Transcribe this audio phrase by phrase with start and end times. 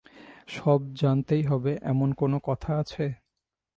[0.47, 3.05] সব জানতেই হবে এমন কোনো কথা আছে?